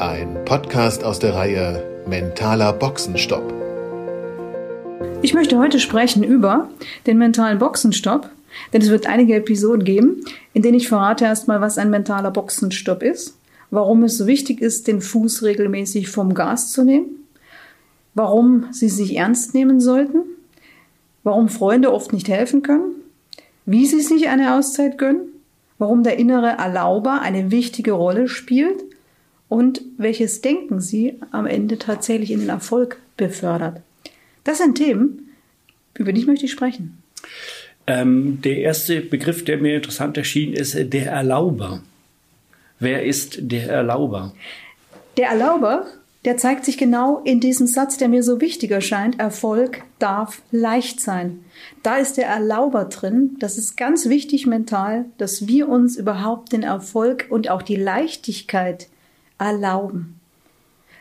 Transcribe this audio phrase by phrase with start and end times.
[0.00, 3.52] Ein Podcast aus der Reihe Mentaler Boxenstopp.
[5.20, 6.70] Ich möchte heute sprechen über
[7.06, 8.30] den mentalen Boxenstopp,
[8.72, 10.24] denn es wird einige Episoden geben,
[10.54, 13.36] in denen ich verrate erstmal, was ein mentaler Boxenstopp ist,
[13.70, 17.26] warum es so wichtig ist, den Fuß regelmäßig vom Gas zu nehmen,
[18.14, 20.22] warum Sie sich ernst nehmen sollten,
[21.24, 22.94] warum Freunde oft nicht helfen können,
[23.66, 25.28] wie Sie sich eine Auszeit gönnen,
[25.76, 28.82] warum der innere Erlauber eine wichtige Rolle spielt
[29.50, 33.82] und welches Denken Sie am Ende tatsächlich in den Erfolg befördert.
[34.44, 35.28] Das sind Themen,
[35.92, 37.02] über die möchte ich sprechen.
[37.86, 41.82] Ähm, der erste Begriff, der mir interessant erschien, ist der Erlauber.
[42.78, 44.32] Wer ist der Erlauber?
[45.16, 45.84] Der Erlauber,
[46.24, 49.18] der zeigt sich genau in diesem Satz, der mir so wichtig erscheint.
[49.18, 51.44] Erfolg darf leicht sein.
[51.82, 53.36] Da ist der Erlauber drin.
[53.40, 58.86] Das ist ganz wichtig mental, dass wir uns überhaupt den Erfolg und auch die Leichtigkeit
[59.40, 60.20] erlauben.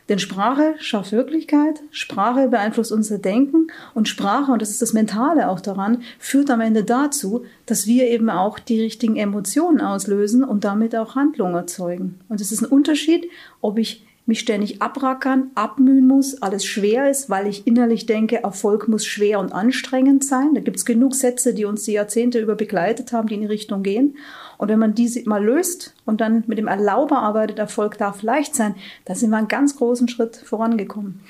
[0.09, 5.49] Denn Sprache schafft Wirklichkeit, Sprache beeinflusst unser Denken und Sprache, und das ist das Mentale
[5.49, 10.63] auch daran, führt am Ende dazu, dass wir eben auch die richtigen Emotionen auslösen und
[10.63, 12.19] damit auch Handlungen erzeugen.
[12.27, 13.29] Und es ist ein Unterschied,
[13.61, 18.87] ob ich mich ständig abrackern, abmühen muss, alles schwer ist, weil ich innerlich denke, Erfolg
[18.87, 20.53] muss schwer und anstrengend sein.
[20.53, 23.47] Da gibt es genug Sätze, die uns die Jahrzehnte über begleitet haben, die in die
[23.47, 24.17] Richtung gehen.
[24.59, 28.53] Und wenn man diese mal löst und dann mit dem Erlauber arbeitet, Erfolg darf leicht
[28.53, 31.21] sein, da sind wir einen ganz großen Schritt vorangekommen.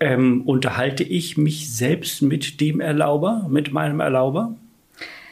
[0.00, 4.56] Ähm, unterhalte ich mich selbst mit dem Erlauber, mit meinem Erlauber?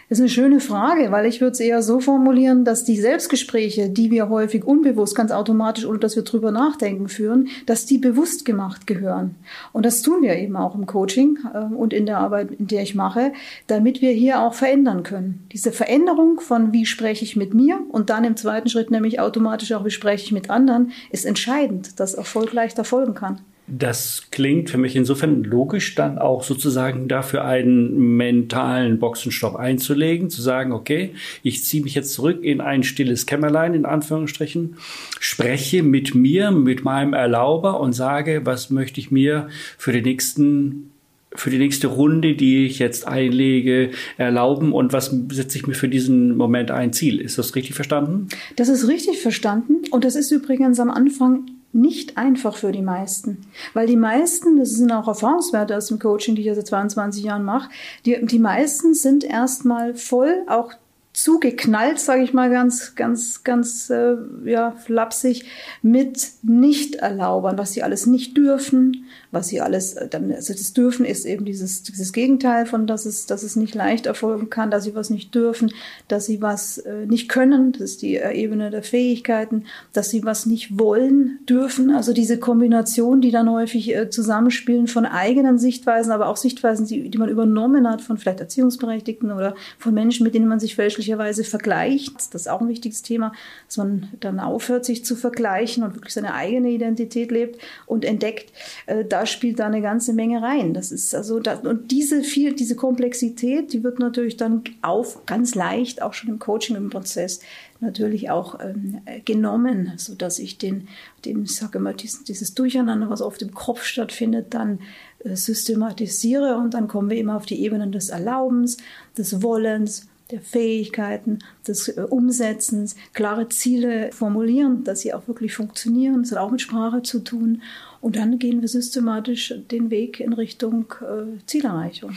[0.09, 3.91] Das ist eine schöne Frage, weil ich würde es eher so formulieren, dass die Selbstgespräche,
[3.91, 8.47] die wir häufig unbewusst, ganz automatisch, ohne dass wir drüber nachdenken führen, dass die bewusst
[8.47, 9.35] gemacht gehören.
[9.75, 12.83] Und das tun wir eben auch im Coaching äh, und in der Arbeit, in der
[12.83, 13.35] ich mache,
[13.67, 15.47] damit wir hier auch verändern können.
[15.53, 19.73] Diese Veränderung von wie spreche ich mit mir und dann im zweiten Schritt nämlich automatisch
[19.73, 23.41] auch wie spreche ich mit anderen, ist entscheidend, dass Erfolg leichter folgen kann.
[23.71, 30.41] Das klingt für mich insofern logisch, dann auch sozusagen dafür einen mentalen Boxenstopp einzulegen, zu
[30.41, 31.11] sagen, okay,
[31.43, 34.77] ich ziehe mich jetzt zurück in ein stilles Kämmerlein, in Anführungsstrichen,
[35.21, 40.91] spreche mit mir, mit meinem Erlauber und sage, was möchte ich mir für die nächsten
[41.35, 45.89] für die nächste Runde, die ich jetzt einlege, erlauben und was setze ich mir für
[45.89, 47.21] diesen Moment ein Ziel?
[47.21, 48.29] Ist das richtig verstanden?
[48.57, 53.47] Das ist richtig verstanden und das ist übrigens am Anfang nicht einfach für die meisten.
[53.75, 57.25] Weil die meisten, das sind auch Erfahrungswerte aus dem Coaching, die ich ja seit 22
[57.25, 57.71] Jahren mache,
[58.07, 60.73] die, die meisten sind erstmal voll auch
[61.13, 65.47] zugeknallt, sage ich mal ganz, ganz, ganz äh, ja, flapsig,
[65.83, 71.05] mit Nicht-Erlaubern, was sie alles nicht dürfen, was sie alles, äh, dann, also das Dürfen
[71.05, 74.85] ist eben dieses, dieses Gegenteil von, dass es, dass es nicht leicht erfolgen kann, dass
[74.85, 75.73] sie was nicht dürfen,
[76.07, 80.25] dass sie was äh, nicht können, das ist die äh, Ebene der Fähigkeiten, dass sie
[80.25, 86.13] was nicht wollen dürfen, also diese Kombination, die dann häufig äh, zusammenspielen von eigenen Sichtweisen,
[86.13, 90.35] aber auch Sichtweisen, die, die man übernommen hat von vielleicht Erziehungsberechtigten oder von Menschen, mit
[90.35, 92.35] denen man sich fälschlich möglicherweise vergleicht.
[92.35, 93.33] Das ist auch ein wichtiges Thema,
[93.67, 98.53] dass man dann aufhört, sich zu vergleichen und wirklich seine eigene Identität lebt und entdeckt.
[98.87, 100.75] Äh, da spielt da eine ganze Menge rein.
[100.75, 105.57] Das ist also, da, und diese viel, diese Komplexität, die wird natürlich dann auf ganz
[105.57, 107.41] leicht auch schon im Coaching im Prozess
[107.81, 110.87] natürlich auch ähm, genommen, so dass ich den,
[111.25, 114.79] den, sage immer, dieses, dieses Durcheinander, was oft im Kopf stattfindet, dann
[115.25, 118.77] äh, systematisiere und dann kommen wir immer auf die Ebenen des Erlaubens,
[119.17, 126.23] des Wollens, der Fähigkeiten, des äh, Umsetzens, klare Ziele formulieren, dass sie auch wirklich funktionieren.
[126.23, 127.63] Das hat auch mit Sprache zu tun.
[128.01, 132.13] Und dann gehen wir systematisch den Weg in Richtung äh, Zielerreichung.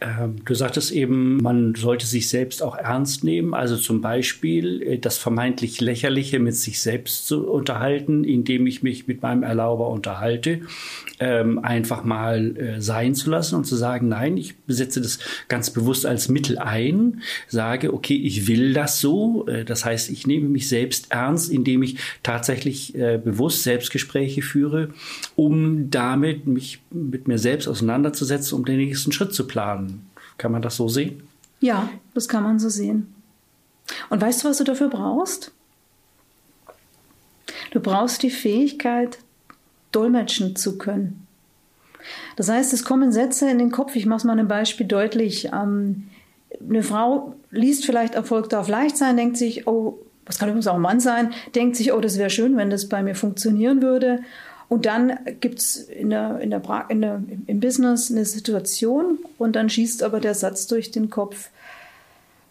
[0.00, 3.54] Ähm, du sagtest eben, man sollte sich selbst auch ernst nehmen.
[3.54, 9.06] Also zum Beispiel äh, das vermeintlich Lächerliche mit sich selbst zu unterhalten, indem ich mich
[9.06, 10.62] mit meinem Erlauber unterhalte,
[11.20, 15.70] ähm, einfach mal äh, sein zu lassen und zu sagen, nein, ich besetze das ganz
[15.70, 19.46] bewusst als Mittel ein, sage, okay, ich will das so.
[19.46, 24.88] Äh, das heißt, ich nehme mich selbst ernst, indem ich tatsächlich äh, bewusst Selbstgespräche führe
[25.36, 30.10] um damit mich mit mir selbst auseinanderzusetzen, um den nächsten Schritt zu planen.
[30.38, 31.22] Kann man das so sehen?
[31.60, 33.14] Ja, das kann man so sehen.
[34.08, 35.52] Und weißt du, was du dafür brauchst?
[37.72, 39.18] Du brauchst die Fähigkeit,
[39.92, 41.26] dolmetschen zu können.
[42.36, 43.94] Das heißt, es kommen Sätze in den Kopf.
[43.96, 45.50] Ich mache es mal ein Beispiel deutlich.
[45.52, 46.08] Ähm,
[46.66, 50.76] eine Frau liest vielleicht Erfolg darf leicht sein, denkt sich, oh, was kann übrigens auch
[50.76, 54.20] ein Mann sein, denkt sich, oh, das wäre schön, wenn das bei mir funktionieren würde.
[54.70, 59.68] Und dann gibt's in der, in der, in der, im Business eine Situation und dann
[59.68, 61.50] schießt aber der Satz durch den Kopf,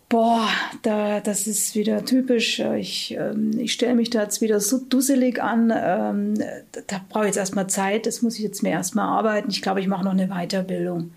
[0.10, 0.50] Boah,
[0.82, 2.60] da, das ist wieder typisch.
[2.60, 5.72] Ich, ähm, ich stelle mich da jetzt wieder so dusselig an.
[5.74, 6.34] Ähm,
[6.72, 8.08] da, da brauche ich jetzt erstmal Zeit.
[8.08, 9.52] Das muss ich jetzt mir erstmal arbeiten.
[9.52, 11.12] Ich glaube, ich mache noch eine Weiterbildung.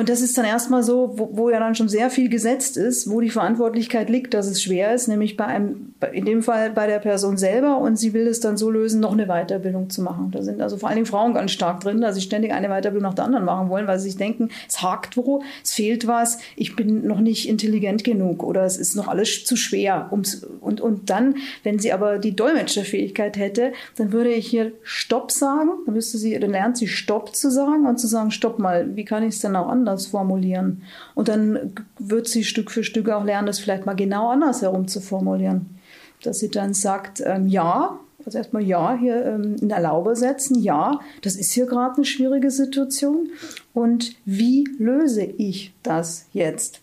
[0.00, 3.10] Und das ist dann erstmal so, wo, wo, ja dann schon sehr viel gesetzt ist,
[3.10, 6.86] wo die Verantwortlichkeit liegt, dass es schwer ist, nämlich bei einem, in dem Fall bei
[6.86, 10.30] der Person selber und sie will es dann so lösen, noch eine Weiterbildung zu machen.
[10.30, 13.02] Da sind also vor allen Dingen Frauen ganz stark drin, dass sie ständig eine Weiterbildung
[13.02, 16.38] nach der anderen machen wollen, weil sie sich denken, es hakt wo, es fehlt was,
[16.56, 20.08] ich bin noch nicht intelligent genug oder es ist noch alles zu schwer.
[20.12, 25.30] Ums, und, und dann, wenn sie aber die Dolmetscherfähigkeit hätte, dann würde ich hier Stopp
[25.30, 28.96] sagen, dann müsste sie, dann lernt sie Stopp zu sagen und zu sagen, Stopp mal,
[28.96, 30.82] wie kann ich es denn auch anders anders formulieren.
[31.14, 34.88] Und dann wird sie Stück für Stück auch lernen, das vielleicht mal genau anders herum
[34.88, 35.78] zu formulieren.
[36.22, 41.00] Dass sie dann sagt, ähm, ja, also erstmal ja, hier ähm, in Erlaube setzen, ja,
[41.22, 43.30] das ist hier gerade eine schwierige Situation.
[43.72, 46.80] Und wie löse ich das jetzt?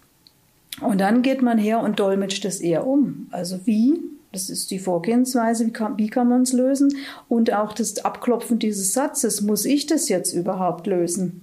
[0.82, 3.28] Und dann geht man her und dolmetscht es eher um.
[3.32, 4.00] Also wie,
[4.32, 6.96] das ist die Vorgehensweise, wie kann, wie kann man es lösen?
[7.28, 11.42] Und auch das Abklopfen dieses Satzes, muss ich das jetzt überhaupt lösen?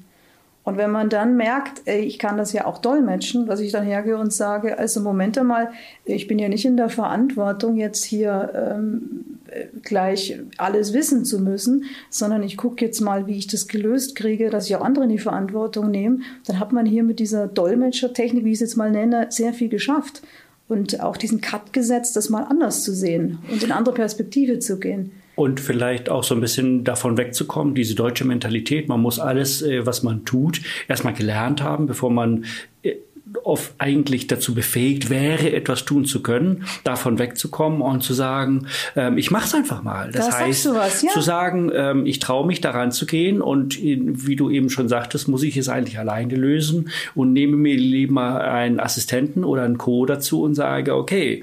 [0.64, 3.84] Und wenn man dann merkt, ey, ich kann das ja auch dolmetschen, dass ich dann
[3.84, 5.70] hergehe und sage, also Moment einmal,
[6.06, 9.38] ich bin ja nicht in der Verantwortung, jetzt hier ähm,
[9.82, 14.48] gleich alles wissen zu müssen, sondern ich gucke jetzt mal, wie ich das gelöst kriege,
[14.48, 18.44] dass ich auch andere in die Verantwortung nehme, dann hat man hier mit dieser Dolmetschertechnik,
[18.44, 20.22] wie ich es jetzt mal nenne, sehr viel geschafft.
[20.66, 24.78] Und auch diesen Cut gesetzt, das mal anders zu sehen und in andere Perspektive zu
[24.78, 25.12] gehen.
[25.36, 29.84] Und vielleicht auch so ein bisschen davon wegzukommen, diese deutsche Mentalität, man muss alles, äh,
[29.86, 32.44] was man tut, erstmal gelernt haben, bevor man
[32.82, 32.94] äh,
[33.42, 38.66] oft eigentlich dazu befähigt wäre, etwas tun zu können, davon wegzukommen und zu sagen,
[38.96, 40.12] ähm, ich mache es einfach mal.
[40.12, 41.10] Das, das heißt, was, ja.
[41.10, 44.88] zu sagen, ähm, ich traue mich daran zu gehen und in, wie du eben schon
[44.88, 49.78] sagtest, muss ich es eigentlich alleine lösen und nehme mir lieber einen Assistenten oder einen
[49.78, 51.42] Co dazu und sage, okay,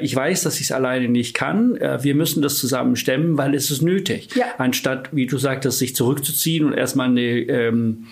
[0.00, 1.76] ich weiß, dass ich es alleine nicht kann.
[1.76, 4.30] Äh, wir müssen das zusammen stemmen, weil es ist nötig.
[4.34, 4.46] Ja.
[4.58, 8.06] Anstatt, wie du sagtest, sich zurückzuziehen und erstmal eine, ähm,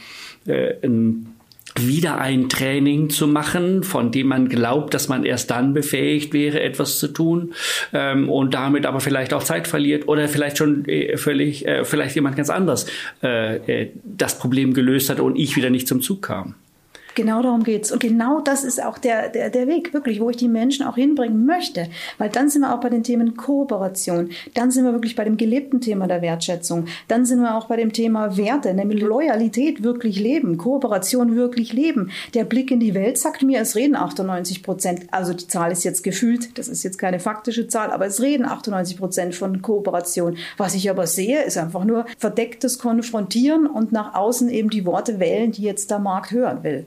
[0.47, 1.33] äh, ein
[1.79, 6.61] wieder ein Training zu machen, von dem man glaubt, dass man erst dann befähigt wäre,
[6.61, 7.55] etwas zu tun
[7.93, 12.15] ähm, und damit aber vielleicht auch Zeit verliert oder vielleicht schon äh, völlig, äh, vielleicht
[12.15, 12.87] jemand ganz anders
[13.23, 16.55] äh, äh das Problem gelöst hat und ich wieder nicht zum Zug kam.
[17.17, 17.91] Genau darum geht's.
[17.91, 20.97] Und genau das ist auch der, der, der Weg, wirklich, wo ich die Menschen auch
[20.97, 21.89] hinbringen möchte.
[22.19, 24.29] Weil dann sind wir auch bei den Themen Kooperation.
[24.53, 26.89] Dann sind wir wirklich bei dem gelebten Thema der Wertschätzung.
[27.09, 32.11] Dann sind wir auch bei dem Thema Werte, nämlich Loyalität wirklich leben, Kooperation wirklich leben.
[32.35, 35.07] Der Blick in die Welt sagt mir, es reden 98 Prozent.
[35.11, 38.45] Also die Zahl ist jetzt gefühlt, das ist jetzt keine faktische Zahl, aber es reden
[38.45, 40.37] 98 Prozent von Kooperation.
[40.59, 45.19] Was ich aber sehe, ist einfach nur verdecktes Konfrontieren und nach außen eben die Worte
[45.19, 46.85] wählen, die jetzt der Markt hören will.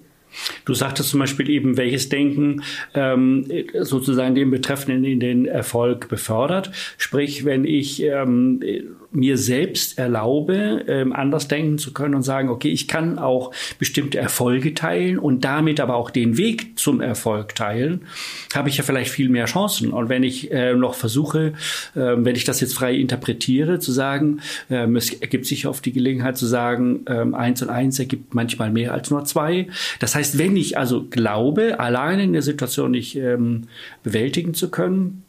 [0.65, 3.45] Du sagtest zum Beispiel eben, welches Denken ähm,
[3.79, 6.71] sozusagen den Betreffenden in den Erfolg befördert.
[6.97, 8.61] Sprich, wenn ich ähm,
[9.11, 14.19] mir selbst erlaube, ähm, anders denken zu können und sagen, okay, ich kann auch bestimmte
[14.19, 18.01] Erfolge teilen und damit aber auch den Weg zum Erfolg teilen,
[18.53, 19.91] habe ich ja vielleicht viel mehr Chancen.
[19.91, 21.53] Und wenn ich äh, noch versuche,
[21.95, 25.93] äh, wenn ich das jetzt frei interpretiere, zu sagen, äh, es ergibt sich oft die
[25.93, 29.67] Gelegenheit zu sagen, äh, eins und eins ergibt manchmal mehr als nur zwei.
[29.99, 33.63] Das heißt, wenn ich also glaube, alleine in der Situation nicht ähm,
[34.03, 35.23] bewältigen zu können,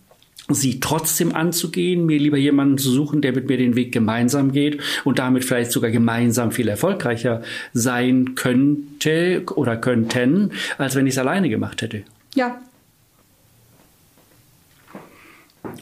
[0.55, 4.81] sie trotzdem anzugehen, mir lieber jemanden zu suchen, der mit mir den Weg gemeinsam geht
[5.05, 7.43] und damit vielleicht sogar gemeinsam viel erfolgreicher
[7.73, 12.03] sein könnte oder könnten, als wenn ich es alleine gemacht hätte.
[12.35, 12.61] Ja,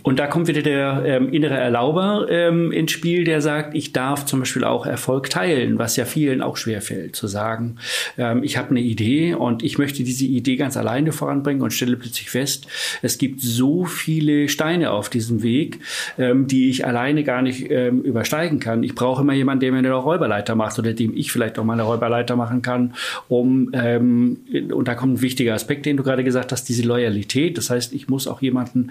[0.03, 4.27] und da kommt wieder der ähm, innere Erlauber ähm, ins Spiel, der sagt, ich darf
[4.27, 7.77] zum Beispiel auch Erfolg teilen, was ja vielen auch schwerfällt, zu sagen,
[8.17, 11.97] ähm, ich habe eine Idee und ich möchte diese Idee ganz alleine voranbringen und stelle
[11.97, 12.67] plötzlich fest,
[13.03, 15.81] es gibt so viele Steine auf diesem Weg,
[16.19, 18.83] ähm, die ich alleine gar nicht ähm, übersteigen kann.
[18.83, 21.75] Ich brauche immer jemanden, der mir eine Räuberleiter macht oder dem ich vielleicht auch mal
[21.75, 22.95] eine Räuberleiter machen kann,
[23.29, 24.39] um, ähm,
[24.73, 27.59] und da kommt ein wichtiger Aspekt, den du gerade gesagt hast, diese Loyalität.
[27.59, 28.91] Das heißt, ich muss auch jemanden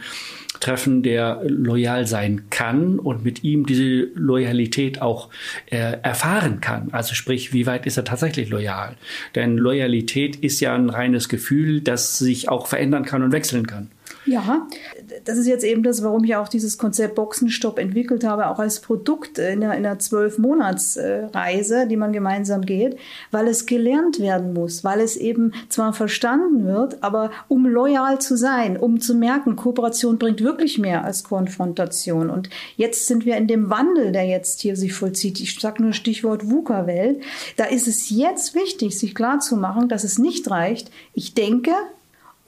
[0.59, 5.29] treffen, der loyal sein kann und mit ihm diese Loyalität auch
[5.67, 6.89] äh, erfahren kann.
[6.91, 8.95] Also sprich, wie weit ist er tatsächlich loyal?
[9.35, 13.89] Denn Loyalität ist ja ein reines Gefühl, das sich auch verändern kann und wechseln kann.
[14.27, 14.67] Ja,
[15.23, 18.81] das ist jetzt eben das, warum ich auch dieses Konzept Boxenstopp entwickelt habe, auch als
[18.81, 22.97] Produkt in einer zwölf-Monats-Reise, die man gemeinsam geht,
[23.31, 28.35] weil es gelernt werden muss, weil es eben zwar verstanden wird, aber um loyal zu
[28.35, 32.29] sein, um zu merken, Kooperation bringt wirklich mehr als Konfrontation.
[32.29, 35.39] Und jetzt sind wir in dem Wandel, der jetzt hier sich vollzieht.
[35.39, 37.21] Ich sage nur Stichwort VUCA-Welt.
[37.55, 40.91] Da ist es jetzt wichtig, sich klarzumachen, dass es nicht reicht.
[41.13, 41.71] Ich denke,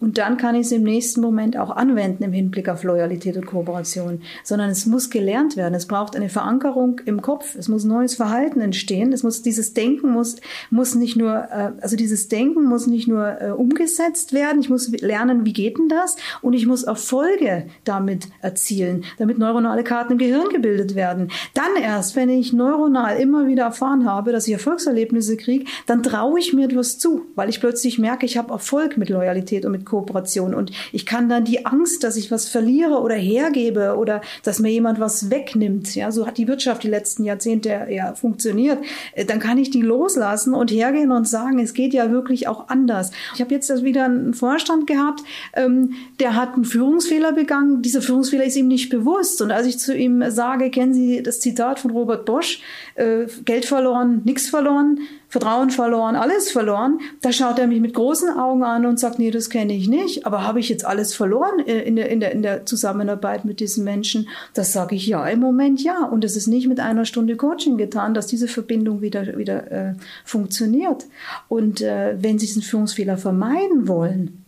[0.01, 3.45] und dann kann ich es im nächsten Moment auch anwenden im Hinblick auf Loyalität und
[3.45, 5.73] Kooperation, sondern es muss gelernt werden.
[5.73, 7.55] Es braucht eine Verankerung im Kopf.
[7.55, 9.11] Es muss neues Verhalten entstehen.
[9.11, 10.37] Es muss dieses Denken muss
[10.69, 14.61] muss nicht nur äh, also dieses Denken muss nicht nur äh, umgesetzt werden.
[14.61, 16.15] Ich muss lernen, wie geht denn das?
[16.41, 21.29] Und ich muss Erfolge damit erzielen, damit neuronale Karten im Gehirn gebildet werden.
[21.53, 26.39] Dann erst, wenn ich neuronal immer wieder erfahren habe, dass ich Erfolgserlebnisse kriege, dann traue
[26.39, 29.88] ich mir etwas zu, weil ich plötzlich merke, ich habe Erfolg mit Loyalität und mit
[29.89, 30.53] Kooperation.
[30.53, 34.69] Und ich kann dann die Angst, dass ich was verliere oder hergebe oder dass mir
[34.69, 38.79] jemand was wegnimmt, ja, so hat die Wirtschaft die letzten Jahrzehnte ja funktioniert,
[39.13, 42.69] äh, dann kann ich die loslassen und hergehen und sagen, es geht ja wirklich auch
[42.69, 43.11] anders.
[43.33, 45.21] Ich habe jetzt wieder einen Vorstand gehabt,
[45.53, 47.81] ähm, der hat einen Führungsfehler begangen.
[47.81, 49.41] Dieser Führungsfehler ist ihm nicht bewusst.
[49.41, 52.61] Und als ich zu ihm sage, kennen Sie das Zitat von Robert Bosch,
[52.95, 56.99] äh, Geld verloren, nichts verloren, Vertrauen verloren, alles verloren.
[57.21, 60.25] Da schaut er mich mit großen Augen an und sagt, nee, das kenne ich nicht.
[60.25, 63.59] Aber habe ich jetzt alles verloren äh, in der, in der, in der Zusammenarbeit mit
[63.59, 64.27] diesen Menschen?
[64.55, 66.03] Das sage ich ja, im Moment ja.
[66.03, 69.93] Und es ist nicht mit einer Stunde Coaching getan, dass diese Verbindung wieder, wieder äh,
[70.25, 71.05] funktioniert.
[71.47, 74.45] Und äh, wenn Sie diesen Führungsfehler vermeiden wollen,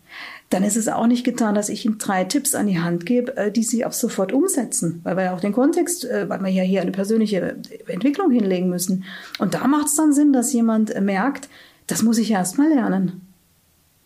[0.51, 3.35] dann ist es auch nicht getan, dass ich ihm drei Tipps an die Hand gebe,
[3.37, 6.51] äh, die sie ab sofort umsetzen, weil wir ja auch den Kontext, äh, weil wir
[6.51, 7.55] ja hier eine persönliche
[7.87, 9.05] Entwicklung hinlegen müssen.
[9.39, 11.47] Und da macht es dann Sinn, dass jemand merkt,
[11.87, 13.27] das muss ich erst mal lernen.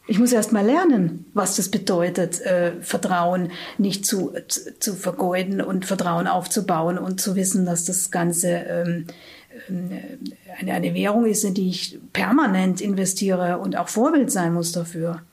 [0.08, 4.34] Ich muss erst mal lernen, was das bedeutet, äh, Vertrauen nicht zu,
[4.80, 9.08] zu, vergeuden und Vertrauen aufzubauen und zu wissen, dass das Ganze ähm,
[10.60, 15.24] eine, eine Währung ist, in die ich permanent investiere und auch Vorbild sein muss dafür.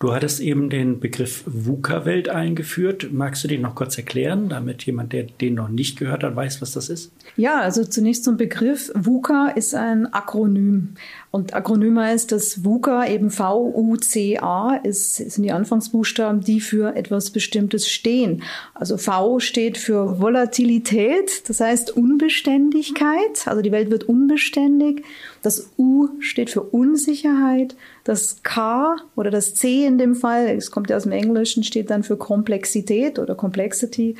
[0.00, 3.12] Du hattest eben den Begriff VUCA-Welt eingeführt.
[3.12, 6.62] Magst du den noch kurz erklären, damit jemand, der den noch nicht gehört hat, weiß,
[6.62, 7.12] was das ist?
[7.36, 8.90] Ja, also zunächst zum Begriff.
[8.94, 10.94] VUCA ist ein Akronym.
[11.30, 17.86] Und Akronym heißt, dass VUCA eben V-U-C-A ist, sind die Anfangsbuchstaben, die für etwas Bestimmtes
[17.86, 18.42] stehen.
[18.72, 23.46] Also V steht für Volatilität, das heißt Unbeständigkeit.
[23.46, 25.04] Also die Welt wird unbeständig.
[25.42, 27.76] Das U steht für Unsicherheit.
[28.10, 31.90] Das K oder das C in dem Fall, es kommt ja aus dem Englischen, steht
[31.90, 34.16] dann für Komplexität oder Complexity.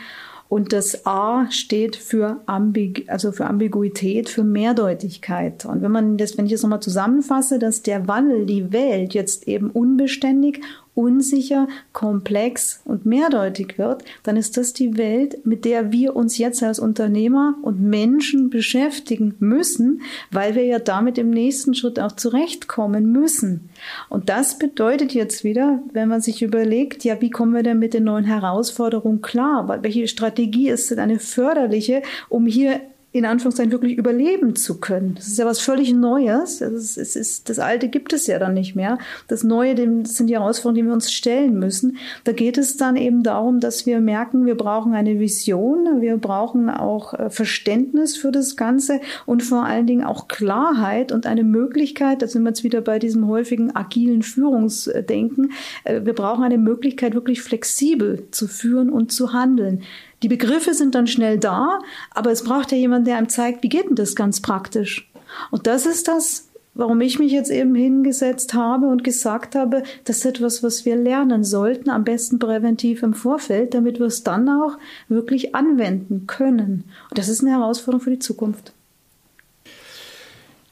[0.49, 5.65] Und das A steht für, Ambig also für Ambiguität, für Mehrdeutigkeit.
[5.65, 9.49] Und wenn man das, wenn ich das nochmal zusammenfasse, dass der Wandel, die Welt jetzt
[9.49, 10.61] eben unbeständig
[10.95, 16.63] unsicher, komplex und mehrdeutig wird, dann ist das die Welt, mit der wir uns jetzt
[16.63, 23.13] als Unternehmer und Menschen beschäftigen müssen, weil wir ja damit im nächsten Schritt auch zurechtkommen
[23.13, 23.71] müssen.
[24.09, 27.95] Und das bedeutet jetzt wieder, wenn man sich überlegt, ja, wie kommen wir denn mit
[27.95, 29.81] den neuen Herausforderungen klar?
[29.83, 32.81] Welche Strategie ist denn eine förderliche, um hier
[33.13, 35.17] in Anführungszeichen wirklich überleben zu können.
[35.17, 36.61] Das ist ja was völlig Neues.
[36.61, 38.99] Es ist, ist, das Alte gibt es ja dann nicht mehr.
[39.27, 41.97] Das Neue, das sind die Herausforderungen, die wir uns stellen müssen.
[42.23, 46.71] Da geht es dann eben darum, dass wir merken, wir brauchen eine Vision, wir brauchen
[46.71, 52.23] auch äh, Verständnis für das Ganze und vor allen Dingen auch Klarheit und eine Möglichkeit,
[52.23, 55.51] da sind wir jetzt wieder bei diesem häufigen agilen Führungsdenken,
[55.83, 59.83] äh, wir brauchen eine Möglichkeit, wirklich flexibel zu führen und zu handeln.
[60.23, 61.81] Die Begriffe sind dann schnell da,
[62.15, 65.11] aber es braucht ja jemand, der einem zeigt, wie geht denn das ganz praktisch?
[65.51, 70.19] Und das ist das, warum ich mich jetzt eben hingesetzt habe und gesagt habe, das
[70.19, 74.49] ist etwas, was wir lernen sollten, am besten präventiv im Vorfeld, damit wir es dann
[74.49, 76.85] auch wirklich anwenden können.
[77.09, 78.73] Und das ist eine Herausforderung für die Zukunft.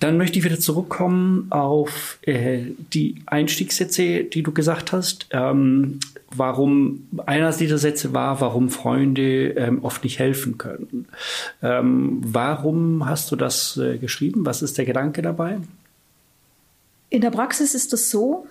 [0.00, 5.26] Dann möchte ich wieder zurückkommen auf äh, die Einstiegssätze, die du gesagt hast.
[5.30, 5.98] Ähm,
[6.30, 11.06] warum einer dieser Sätze war, warum Freunde ähm, oft nicht helfen können.
[11.62, 14.46] Ähm, warum hast du das äh, geschrieben?
[14.46, 15.58] Was ist der Gedanke dabei?
[17.10, 18.46] In der Praxis ist es so,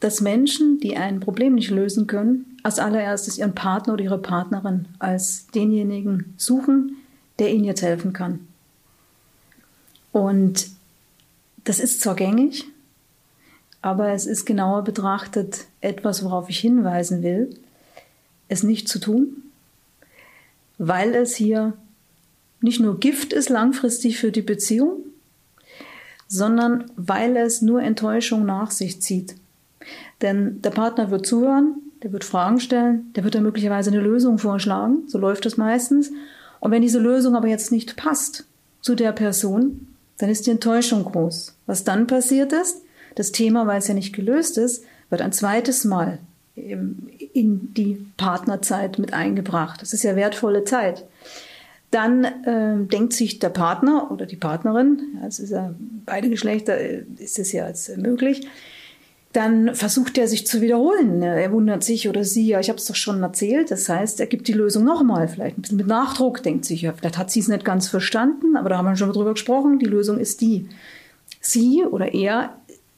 [0.00, 4.86] dass Menschen, die ein Problem nicht lösen können, als allererstes ihren Partner oder ihre Partnerin
[4.98, 6.96] als denjenigen suchen,
[7.38, 8.48] der ihnen jetzt helfen kann.
[10.12, 10.68] Und
[11.64, 12.66] das ist zwar gängig,
[13.80, 17.50] aber es ist genauer betrachtet etwas, worauf ich hinweisen will,
[18.48, 19.42] es nicht zu tun,
[20.78, 21.72] weil es hier
[22.60, 24.98] nicht nur Gift ist langfristig für die Beziehung,
[26.28, 29.34] sondern weil es nur Enttäuschung nach sich zieht.
[30.20, 34.38] Denn der Partner wird zuhören, der wird Fragen stellen, der wird dann möglicherweise eine Lösung
[34.38, 36.12] vorschlagen, so läuft es meistens.
[36.60, 38.46] Und wenn diese Lösung aber jetzt nicht passt
[38.80, 39.91] zu der Person,
[40.22, 41.56] dann ist die Enttäuschung groß.
[41.66, 42.82] Was dann passiert ist,
[43.16, 46.18] das Thema, weil es ja nicht gelöst ist, wird ein zweites Mal
[46.54, 49.82] in die Partnerzeit mit eingebracht.
[49.82, 51.04] Das ist ja wertvolle Zeit.
[51.90, 55.74] Dann äh, denkt sich der Partner oder die Partnerin, ist ja
[56.06, 58.46] beide Geschlechter, äh, ist es ja jetzt möglich,
[59.32, 61.22] dann versucht er sich zu wiederholen.
[61.22, 63.70] Er wundert sich oder sie, ja, ich habe es doch schon erzählt.
[63.70, 66.92] Das heißt, er gibt die Lösung nochmal, vielleicht ein bisschen mit Nachdruck, denkt sich, ja,
[66.92, 69.86] vielleicht hat sie es nicht ganz verstanden, aber da haben wir schon drüber gesprochen, die
[69.86, 70.68] Lösung ist die.
[71.40, 72.56] Sie oder er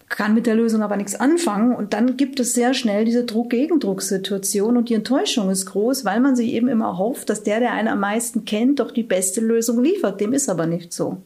[0.09, 4.77] kann mit der Lösung aber nichts anfangen und dann gibt es sehr schnell diese Druck-Gegendruck-Situation
[4.77, 7.89] und die Enttäuschung ist groß, weil man sich eben immer hofft, dass der, der einen
[7.89, 10.21] am meisten kennt, doch die beste Lösung liefert.
[10.21, 11.19] Dem ist aber nicht so.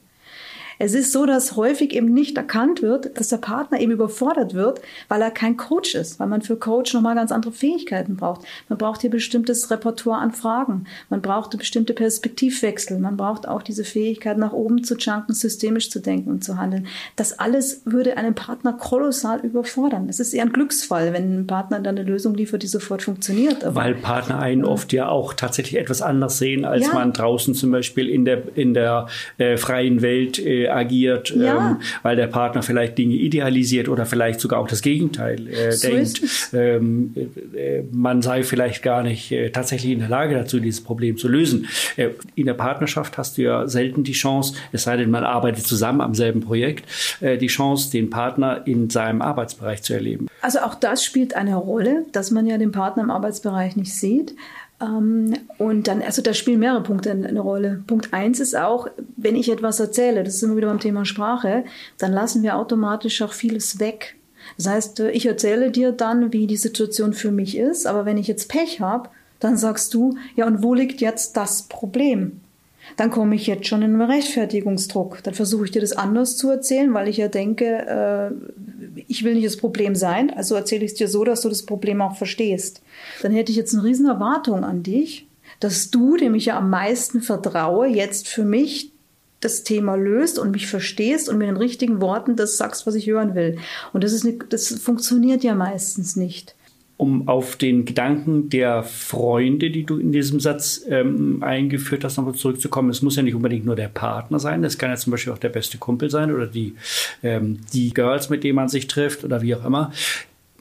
[0.78, 4.80] Es ist so, dass häufig eben nicht erkannt wird, dass der Partner eben überfordert wird,
[5.08, 8.42] weil er kein Coach ist, weil man für Coach nochmal ganz andere Fähigkeiten braucht.
[8.68, 10.84] Man braucht hier bestimmtes Repertoire an Fragen.
[11.10, 12.98] Man braucht bestimmte Perspektivwechsel.
[12.98, 16.86] Man braucht auch diese Fähigkeit, nach oben zu junken, systemisch zu denken und zu handeln.
[17.16, 20.08] Das alles würde einen Partner kolossal überfordern.
[20.08, 23.64] Es ist eher ein Glücksfall, wenn ein Partner dann eine Lösung liefert, die sofort funktioniert.
[23.64, 26.94] Aber weil Partner einen oft ja auch tatsächlich etwas anders sehen, als ja.
[26.94, 29.08] man draußen zum Beispiel in der, in der
[29.38, 31.70] äh, freien Welt äh, agiert, ja.
[31.70, 35.88] ähm, weil der Partner vielleicht Dinge idealisiert oder vielleicht sogar auch das Gegenteil äh, so
[35.88, 36.22] denkt.
[36.52, 37.14] Ähm,
[37.54, 41.28] äh, man sei vielleicht gar nicht äh, tatsächlich in der Lage dazu, dieses Problem zu
[41.28, 41.68] lösen.
[41.96, 45.66] Äh, in der Partnerschaft hast du ja selten die Chance, es sei denn, man arbeitet
[45.66, 46.84] zusammen am selben Projekt,
[47.20, 50.28] äh, die Chance, den Partner in seinem Arbeitsbereich zu erleben.
[50.40, 54.34] Also auch das spielt eine Rolle, dass man ja den Partner im Arbeitsbereich nicht sieht.
[54.80, 57.82] Ähm, und dann, also da spielen mehrere Punkte eine Rolle.
[57.86, 61.64] Punkt eins ist auch, wenn ich etwas erzähle, das ist immer wieder beim Thema Sprache,
[61.98, 64.16] dann lassen wir automatisch auch vieles weg.
[64.56, 68.28] Das heißt, ich erzähle dir dann, wie die Situation für mich ist, aber wenn ich
[68.28, 72.40] jetzt Pech habe, dann sagst du, ja, und wo liegt jetzt das Problem?
[72.96, 75.22] dann komme ich jetzt schon in einen Rechtfertigungsdruck.
[75.22, 78.30] Dann versuche ich dir das anders zu erzählen, weil ich ja denke, äh,
[79.06, 81.64] ich will nicht das Problem sein, also erzähle ich es dir so, dass du das
[81.64, 82.82] Problem auch verstehst.
[83.22, 85.26] Dann hätte ich jetzt eine riesen Erwartung an dich,
[85.60, 88.92] dass du, dem ich ja am meisten vertraue, jetzt für mich
[89.40, 93.06] das Thema löst und mich verstehst und in den richtigen Worten das sagst, was ich
[93.06, 93.58] hören will.
[93.92, 96.56] Und das ist eine, das funktioniert ja meistens nicht
[96.98, 102.34] um auf den Gedanken der Freunde, die du in diesem Satz ähm, eingeführt hast, nochmal
[102.34, 102.90] zurückzukommen.
[102.90, 104.64] Es muss ja nicht unbedingt nur der Partner sein.
[104.64, 106.74] Es kann ja zum Beispiel auch der beste Kumpel sein oder die,
[107.22, 109.92] ähm, die Girls, mit denen man sich trifft oder wie auch immer.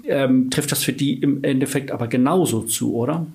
[0.05, 3.25] Ähm, trifft das für die im Endeffekt aber genauso zu, oder?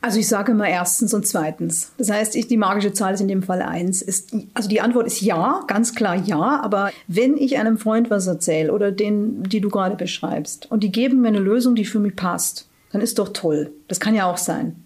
[0.00, 1.92] Also ich sage immer erstens und zweitens.
[1.98, 4.02] Das heißt, ich, die magische Zahl ist in dem Fall eins.
[4.02, 6.60] Ist, also die Antwort ist ja, ganz klar ja.
[6.62, 10.92] Aber wenn ich einem Freund was erzähle oder den, die du gerade beschreibst, und die
[10.92, 13.72] geben mir eine Lösung, die für mich passt, dann ist doch toll.
[13.88, 14.76] Das kann ja auch sein.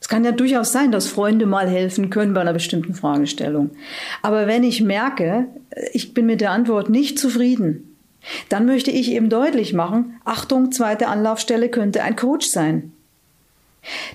[0.00, 3.70] Es kann ja durchaus sein, dass Freunde mal helfen können bei einer bestimmten Fragestellung.
[4.22, 5.46] Aber wenn ich merke,
[5.92, 7.96] ich bin mit der Antwort nicht zufrieden,
[8.48, 12.92] dann möchte ich eben deutlich machen, Achtung, zweite Anlaufstelle könnte ein Coach sein.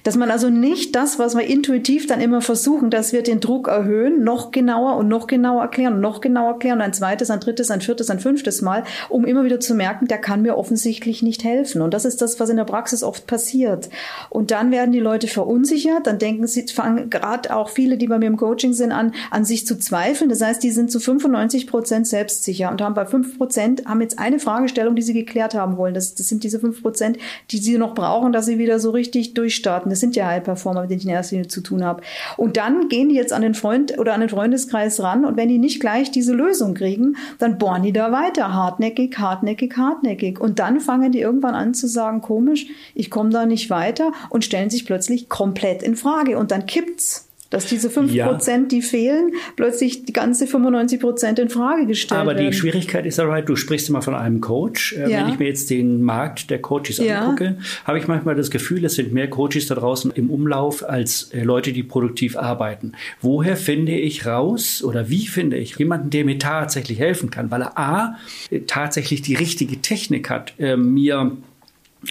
[0.04, 3.68] Dass man also nicht das, was wir intuitiv dann immer versuchen, dass wir den Druck
[3.68, 7.82] erhöhen, noch genauer und noch genauer erklären noch genauer erklären, ein zweites, ein drittes, ein
[7.82, 11.82] viertes, ein fünftes Mal, um immer wieder zu merken, der kann mir offensichtlich nicht helfen.
[11.82, 13.90] Und das ist das, was in der Praxis oft passiert.
[14.30, 18.20] Und dann werden die Leute verunsichert, dann denken sie, fangen gerade auch viele, die bei
[18.20, 20.30] mir im Coaching sind, an, an sich zu zweifeln.
[20.30, 24.20] Das heißt, die sind zu 95 Prozent selbstsicher und haben bei fünf Prozent, haben jetzt
[24.20, 25.94] eine Fragestellung, die sie geklärt haben wollen.
[25.94, 27.18] Das, das sind diese fünf Prozent,
[27.52, 29.89] die sie noch brauchen, dass sie wieder so richtig durch durchstarten.
[29.89, 32.04] Das sind ja High-Performer, mit denen ich in erster Linie zu tun habe.
[32.38, 35.49] Und dann gehen die jetzt an den Freund oder an den Freundeskreis ran und wenn
[35.49, 38.54] die nicht gleich diese Lösung kriegen, dann bohren die da weiter.
[38.54, 40.39] Hartnäckig, hartnäckig, hartnäckig.
[40.39, 44.45] Und dann fangen die irgendwann an zu sagen, komisch, ich komme da nicht weiter und
[44.45, 46.38] stellen sich plötzlich komplett in Frage.
[46.38, 48.58] Und dann kippt's dass diese 5%, ja.
[48.58, 52.50] die fehlen, plötzlich die ganze 95% in Frage gestellt Aber werden.
[52.50, 54.94] die Schwierigkeit ist alright, du sprichst immer von einem Coach.
[54.94, 55.20] Äh, ja.
[55.20, 57.22] Wenn ich mir jetzt den Markt der Coaches ja.
[57.22, 61.32] angucke, habe ich manchmal das Gefühl, es sind mehr Coaches da draußen im Umlauf als
[61.32, 62.94] äh, Leute, die produktiv arbeiten.
[63.22, 67.52] Woher finde ich raus oder wie finde ich jemanden, der mir tatsächlich helfen kann?
[67.52, 68.16] Weil er A,
[68.50, 71.38] äh, tatsächlich die richtige Technik hat, mir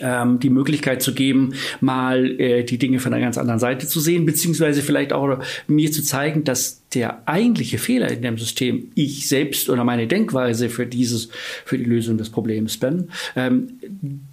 [0.00, 4.00] ähm, die Möglichkeit zu geben, mal äh, die Dinge von einer ganz anderen Seite zu
[4.00, 9.28] sehen, beziehungsweise vielleicht auch mir zu zeigen, dass der eigentliche Fehler in dem System ich
[9.28, 11.28] selbst oder meine Denkweise für dieses,
[11.64, 13.08] für die Lösung des Problems bin.
[13.34, 13.78] Ähm,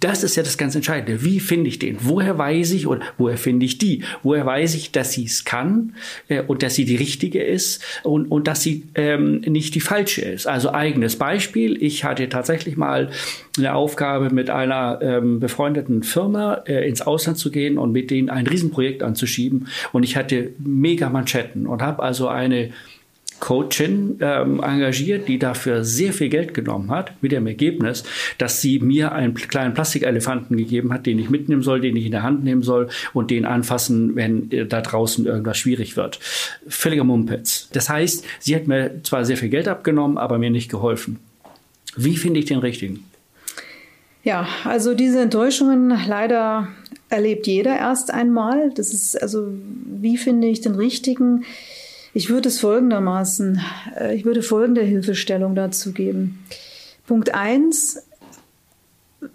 [0.00, 1.24] das ist ja das ganz Entscheidende.
[1.24, 1.98] Wie finde ich den?
[2.00, 4.04] Woher weiß ich oder woher finde ich die?
[4.22, 5.94] Woher weiß ich, dass sie es kann
[6.28, 10.22] äh, und dass sie die richtige ist und, und dass sie ähm, nicht die falsche
[10.22, 10.46] ist?
[10.46, 11.82] Also eigenes Beispiel.
[11.82, 13.10] Ich hatte tatsächlich mal
[13.56, 18.30] eine Aufgabe mit einer ähm, befreundeten Firma äh, ins Ausland zu gehen und mit denen
[18.30, 22.70] ein Riesenprojekt anzuschieben und ich hatte mega Manschetten und habe also ein eine
[23.40, 28.04] Coachin ähm, engagiert, die dafür sehr viel Geld genommen hat, mit dem Ergebnis,
[28.38, 32.12] dass sie mir einen kleinen Plastikelefanten gegeben hat, den ich mitnehmen soll, den ich in
[32.12, 36.20] der Hand nehmen soll und den anfassen, wenn äh, da draußen irgendwas schwierig wird.
[36.68, 37.68] Völliger Mumpitz.
[37.72, 41.18] Das heißt, sie hat mir zwar sehr viel Geld abgenommen, aber mir nicht geholfen.
[41.96, 43.04] Wie finde ich den richtigen?
[44.22, 46.68] Ja, also diese Enttäuschungen leider
[47.08, 48.70] erlebt jeder erst einmal.
[48.74, 49.48] Das ist also,
[49.86, 51.44] wie finde ich den richtigen?
[52.12, 53.60] Ich würde es folgendermaßen,
[53.98, 56.44] äh, ich würde folgende Hilfestellung dazu geben.
[57.06, 58.02] Punkt eins: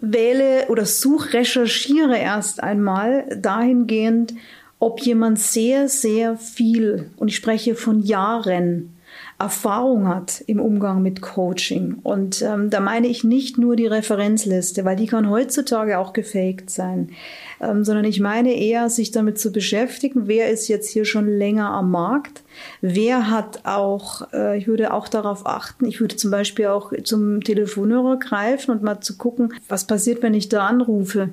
[0.00, 4.34] wähle oder such, recherchiere erst einmal dahingehend,
[4.78, 8.92] ob jemand sehr, sehr viel, und ich spreche von Jahren,
[9.38, 11.98] Erfahrung hat im Umgang mit Coaching.
[12.02, 16.70] Und ähm, da meine ich nicht nur die Referenzliste, weil die kann heutzutage auch gefaked
[16.70, 17.10] sein,
[17.60, 21.70] ähm, sondern ich meine eher, sich damit zu beschäftigen, wer ist jetzt hier schon länger
[21.70, 22.42] am Markt,
[22.80, 27.42] wer hat auch, äh, ich würde auch darauf achten, ich würde zum Beispiel auch zum
[27.42, 31.30] Telefonhörer greifen und mal zu gucken, was passiert, wenn ich da anrufe,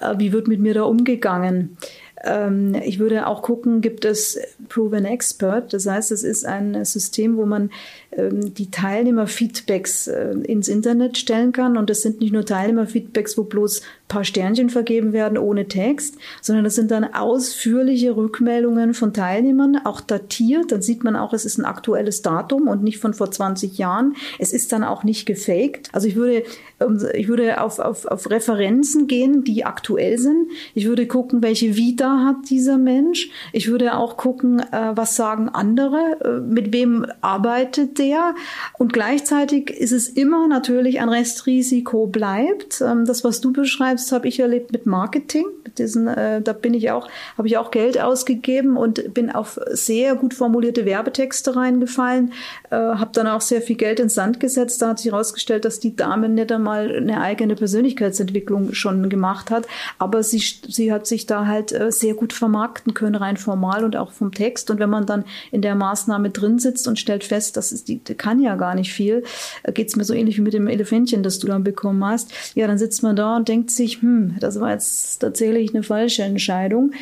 [0.00, 1.76] äh, wie wird mit mir da umgegangen.
[2.24, 4.38] Ähm, ich würde auch gucken, gibt es
[4.68, 5.72] Proven Expert?
[5.72, 7.70] Das heißt, es ist ein System, wo man
[8.12, 11.76] ähm, die Teilnehmerfeedbacks äh, ins Internet stellen kann.
[11.76, 16.64] Und das sind nicht nur Teilnehmerfeedbacks, wo bloß paar Sternchen vergeben werden ohne Text, sondern
[16.64, 20.70] das sind dann ausführliche Rückmeldungen von Teilnehmern, auch datiert.
[20.70, 24.14] Dann sieht man auch, es ist ein aktuelles Datum und nicht von vor 20 Jahren.
[24.38, 25.90] Es ist dann auch nicht gefaked.
[25.92, 26.44] Also ich würde,
[26.78, 30.50] ähm, ich würde auf, auf, auf Referenzen gehen, die aktuell sind.
[30.74, 33.30] Ich würde gucken, welche Vita hat dieser Mensch.
[33.52, 38.36] Ich würde auch gucken, äh, was sagen andere, äh, mit wem arbeitet der.
[38.78, 42.80] Und gleichzeitig ist es immer natürlich ein Restrisiko bleibt.
[42.80, 45.46] Ähm, das, was du beschreibst, habe ich erlebt mit Marketing.
[45.64, 49.58] Mit diesen, äh, da bin ich auch, habe ich auch Geld ausgegeben und bin auf
[49.70, 52.32] sehr gut formulierte Werbetexte reingefallen.
[52.70, 54.82] habe dann auch sehr viel Geld ins Sand gesetzt.
[54.82, 59.66] Da hat sich herausgestellt, dass die Dame nicht einmal eine eigene Persönlichkeitsentwicklung schon gemacht hat.
[59.98, 64.12] Aber sie, sie hat sich da halt sehr gut vermarkten können, rein formal und auch
[64.12, 64.70] vom Text.
[64.70, 67.98] Und wenn man dann in der Maßnahme drin sitzt und stellt fest, dass es die,
[67.98, 69.24] die kann ja gar nicht viel,
[69.62, 72.32] äh, geht es mir so ähnlich wie mit dem Elefantchen, das du dann bekommen hast.
[72.54, 76.22] Ja, dann sitzt man da und denkt sich, hm, das war jetzt tatsächlich eine falsche
[76.22, 76.92] Entscheidung.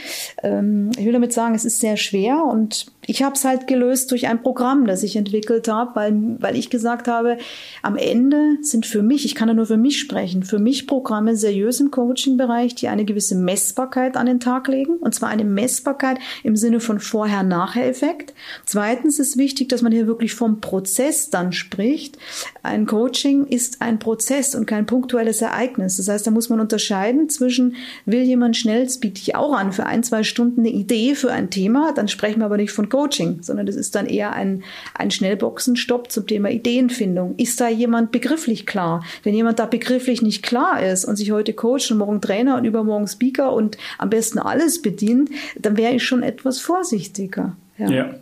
[0.42, 4.10] Ähm, ich will damit sagen, es ist sehr schwer und ich habe es halt gelöst
[4.10, 7.38] durch ein Programm, das ich entwickelt habe, weil, weil ich gesagt habe,
[7.82, 11.36] am Ende sind für mich, ich kann ja nur für mich sprechen, für mich Programme
[11.36, 14.96] seriös im Coaching-Bereich, die eine gewisse Messbarkeit an den Tag legen.
[14.96, 18.34] Und zwar eine Messbarkeit im Sinne von Vorher-Nachher-Effekt.
[18.64, 22.18] Zweitens ist wichtig, dass man hier wirklich vom Prozess dann spricht.
[22.62, 25.96] Ein Coaching ist ein Prozess und kein punktuelles Ereignis.
[25.96, 29.72] Das heißt, da muss man unterscheiden zwischen, will jemand schnell, das biete ich auch an,
[29.72, 32.88] für ein, zwei Stunden eine Idee für ein Thema, dann sprechen wir aber nicht von
[32.88, 37.36] Coaching, sondern das ist dann eher ein, ein Schnellboxenstopp zum Thema Ideenfindung.
[37.36, 39.04] Ist da jemand begrifflich klar?
[39.22, 42.64] Wenn jemand da begrifflich nicht klar ist und sich heute Coach und morgen Trainer und
[42.64, 47.56] übermorgen Speaker und am besten alles bedient, dann wäre ich schon etwas vorsichtiger.
[47.78, 47.88] ja.
[47.88, 48.14] ja.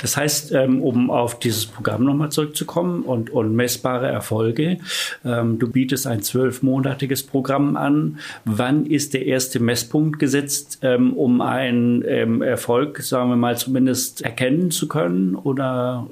[0.00, 4.78] Das heißt, ähm, um auf dieses Programm nochmal zurückzukommen und, und messbare Erfolge,
[5.24, 8.18] ähm, du bietest ein zwölfmonatiges Programm an.
[8.44, 14.70] Wann ist der erste Messpunkt gesetzt, ähm, um einen Erfolg, sagen wir mal, zumindest erkennen
[14.70, 16.06] zu können oder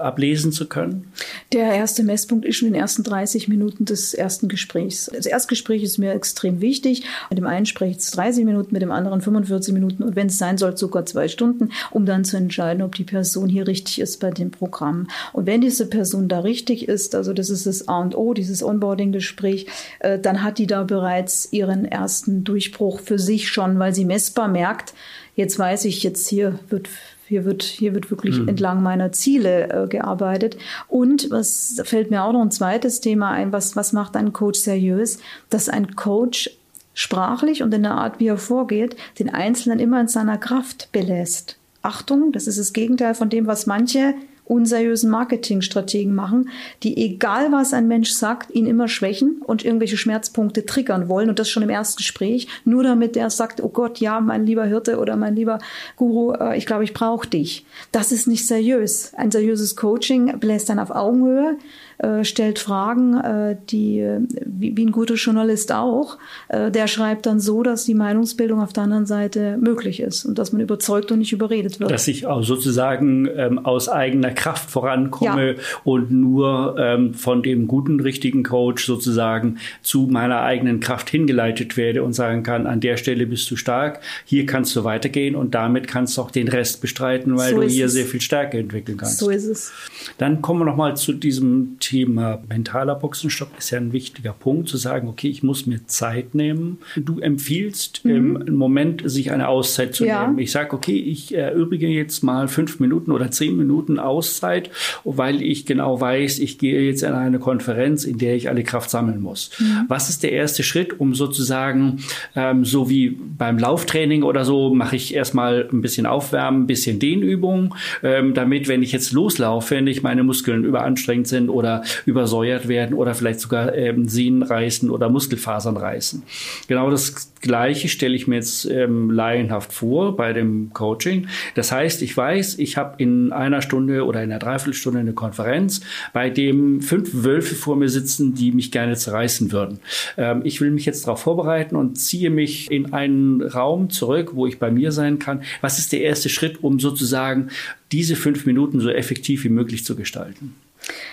[0.00, 1.12] ablesen zu können?
[1.52, 5.10] Der erste Messpunkt ist schon in den ersten 30 Minuten des ersten Gesprächs.
[5.14, 7.04] Das Erstgespräch ist mir extrem wichtig.
[7.30, 10.38] Mit dem einen spreche ich 30 Minuten, mit dem anderen 45 Minuten und wenn es
[10.38, 14.20] sein soll, sogar zwei Stunden, um dann zu entscheiden, ob die Person hier richtig ist
[14.20, 15.08] bei dem Programm.
[15.32, 18.62] Und wenn diese Person da richtig ist, also das ist das A und O, dieses
[18.62, 19.66] Onboarding-Gespräch,
[20.00, 24.48] äh, dann hat die da bereits ihren ersten Durchbruch für sich schon, weil sie messbar
[24.48, 24.94] merkt,
[25.34, 26.88] jetzt weiß ich, jetzt hier wird
[27.28, 28.48] hier wird, hier wird wirklich mhm.
[28.48, 30.56] entlang meiner Ziele äh, gearbeitet.
[30.88, 34.60] Und was fällt mir auch noch ein zweites Thema ein, was, was macht ein Coach
[34.60, 35.18] seriös?
[35.50, 36.50] Dass ein Coach
[36.94, 41.58] sprachlich und in der Art, wie er vorgeht, den Einzelnen immer in seiner Kraft belässt.
[41.86, 44.14] Achtung, das ist das Gegenteil von dem, was manche
[44.46, 46.48] unseriösen Marketingstrategen machen,
[46.82, 51.38] die egal was ein Mensch sagt, ihn immer schwächen und irgendwelche Schmerzpunkte triggern wollen und
[51.38, 54.98] das schon im ersten Gespräch, nur damit er sagt, oh Gott, ja, mein lieber Hirte
[54.98, 55.58] oder mein lieber
[55.96, 57.66] Guru, äh, ich glaube, ich brauche dich.
[57.92, 59.12] Das ist nicht seriös.
[59.14, 61.56] Ein seriöses Coaching bläst dann auf Augenhöhe,
[61.98, 64.06] äh, stellt Fragen, äh, die
[64.44, 68.72] wie, wie, ein guter Journalist auch, äh, der schreibt dann so, dass die Meinungsbildung auf
[68.72, 71.90] der anderen Seite möglich ist und dass man überzeugt und nicht überredet wird.
[71.90, 75.62] Dass ich auch sozusagen ähm, aus eigener Kraft vorankomme ja.
[75.84, 82.02] und nur ähm, von dem guten, richtigen Coach sozusagen zu meiner eigenen Kraft hingeleitet werde
[82.02, 85.88] und sagen kann, an der Stelle bist du stark, hier kannst du weitergehen und damit
[85.88, 87.92] kannst du auch den Rest bestreiten, weil so du hier es.
[87.92, 89.18] sehr viel Stärke entwickeln kannst.
[89.18, 89.72] So ist es.
[90.18, 94.68] Dann kommen wir noch mal zu diesem Thema mentaler Boxenstopp ist ja ein wichtiger Punkt,
[94.68, 96.78] zu sagen, okay, ich muss mir Zeit nehmen.
[96.96, 98.42] Du empfiehlst mhm.
[98.44, 100.26] im Moment, sich eine Auszeit zu ja.
[100.26, 100.40] nehmen.
[100.40, 104.70] Ich sage, okay, ich erübrige jetzt mal fünf Minuten oder zehn Minuten Auszeit,
[105.04, 108.90] weil ich genau weiß, ich gehe jetzt in eine Konferenz, in der ich alle Kraft
[108.90, 109.50] sammeln muss.
[109.60, 109.84] Mhm.
[109.86, 112.00] Was ist der erste Schritt, um sozusagen,
[112.34, 116.98] ähm, so wie beim Lauftraining oder so, mache ich erstmal ein bisschen Aufwärmen, ein bisschen
[116.98, 122.94] Dehnübungen, ähm, damit, wenn ich jetzt loslaufe, nicht meine Muskeln überanstrengt sind oder übersäuert werden
[122.94, 126.22] oder vielleicht sogar ähm, Sehnen reißen oder Muskelfasern reißen.
[126.68, 131.28] Genau das Gleiche stelle ich mir jetzt ähm, laienhaft vor bei dem Coaching.
[131.54, 135.80] Das heißt, ich weiß, ich habe in einer Stunde oder in einer Dreiviertelstunde eine Konferenz,
[136.12, 139.78] bei dem fünf Wölfe vor mir sitzen, die mich gerne zerreißen würden.
[140.16, 144.46] Ähm, ich will mich jetzt darauf vorbereiten und ziehe mich in einen Raum zurück, wo
[144.46, 145.42] ich bei mir sein kann.
[145.60, 147.50] Was ist der erste Schritt, um sozusagen
[147.92, 150.54] diese fünf Minuten so effektiv wie möglich zu gestalten?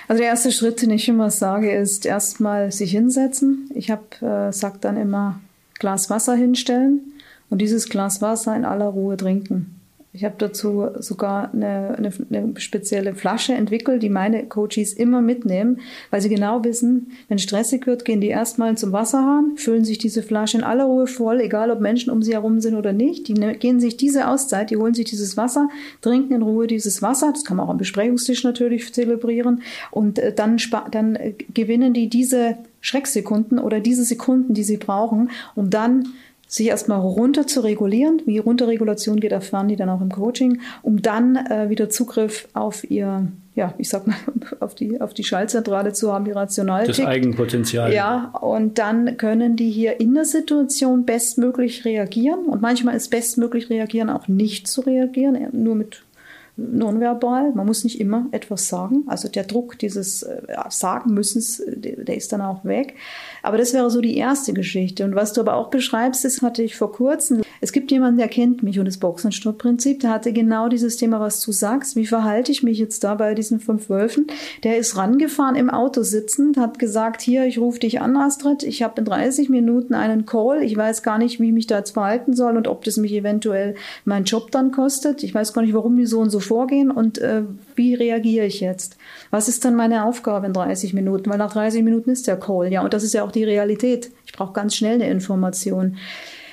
[0.07, 3.69] Also der erste Schritt, den ich immer sage, ist erstmal sich hinsetzen.
[3.73, 5.39] Ich habe, äh, sag dann immer,
[5.79, 7.13] Glas Wasser hinstellen
[7.49, 9.79] und dieses Glas Wasser in aller Ruhe trinken.
[10.15, 15.79] Ich habe dazu sogar eine, eine, eine, spezielle Flasche entwickelt, die meine Coaches immer mitnehmen,
[16.11, 20.21] weil sie genau wissen, wenn stressig wird, gehen die erstmal zum Wasserhahn, füllen sich diese
[20.21, 23.27] Flasche in aller Ruhe voll, egal ob Menschen um sie herum sind oder nicht.
[23.27, 25.67] Die ne, gehen sich diese Auszeit, die holen sich dieses Wasser,
[26.01, 27.31] trinken in Ruhe dieses Wasser.
[27.33, 29.63] Das kann man auch am Besprechungstisch natürlich zelebrieren.
[29.89, 30.57] Und äh, dann,
[30.91, 36.09] dann äh, gewinnen die diese Schrecksekunden oder diese Sekunden, die sie brauchen, um dann
[36.53, 38.21] sich erstmal runter zu regulieren.
[38.25, 42.87] Wie Runterregulation geht, erfahren die dann auch im Coaching, um dann äh, wieder Zugriff auf
[42.91, 44.15] ihr, ja, ich sag mal,
[44.59, 47.91] auf die, auf die Schaltzentrale zu haben, die rational Das Eigenpotenzial.
[47.91, 52.45] Ja, und dann können die hier in der Situation bestmöglich reagieren.
[52.45, 56.03] Und manchmal ist bestmöglich reagieren auch nicht zu reagieren, nur mit
[56.55, 57.51] nonverbal.
[57.53, 59.05] Man muss nicht immer etwas sagen.
[59.07, 62.95] Also der Druck dieses äh, Sagen müssens, äh, der ist dann auch weg.
[63.43, 65.03] Aber das wäre so die erste Geschichte.
[65.03, 67.41] Und was du aber auch beschreibst, das hatte ich vor kurzem.
[67.59, 71.41] Es gibt jemanden, der kennt mich und das Boxenstopp-Prinzip, der hatte genau dieses Thema, was
[71.41, 71.97] du sagst.
[71.97, 74.27] Wie verhalte ich mich jetzt da bei diesen fünf Wölfen?
[74.63, 78.63] Der ist rangefahren im Auto sitzend, hat gesagt, hier, ich rufe dich an, Astrid.
[78.63, 80.63] Ich habe in 30 Minuten einen Call.
[80.63, 83.11] Ich weiß gar nicht, wie ich mich da jetzt verhalten soll und ob das mich
[83.11, 83.75] eventuell
[84.05, 85.21] meinen Job dann kostet.
[85.21, 87.43] Ich weiß gar nicht, warum die so und so vorgehen und äh,
[87.75, 88.97] wie reagiere ich jetzt?
[89.33, 91.27] Was ist dann meine Aufgabe in 30 Minuten?
[91.27, 94.11] Weil nach 30 Minuten ist der Call, ja, und das ist ja auch die Realität.
[94.27, 95.97] Ich brauche ganz schnell eine Information.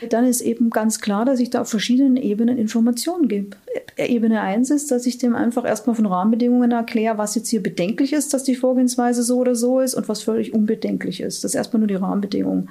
[0.08, 3.58] Dann ist eben ganz klar, dass ich da auf verschiedenen Ebenen Informationen gebe.
[3.98, 8.14] Ebene 1 ist, dass ich dem einfach erstmal von Rahmenbedingungen erkläre, was jetzt hier bedenklich
[8.14, 11.44] ist, dass die Vorgehensweise so oder so ist und was völlig unbedenklich ist.
[11.44, 12.70] Das ist erstmal nur die Rahmenbedingungen.